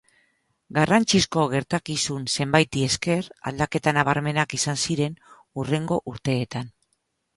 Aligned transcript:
Garrantzizko 0.77 1.43
gertakizun 1.51 2.23
zenbaiti 2.37 2.85
esker, 2.87 3.29
aldaketa 3.51 3.95
nabarmenak 3.99 4.57
izan 4.61 4.83
ziren 4.87 5.19
hurrengo 5.43 6.01
urteetan. 6.15 6.73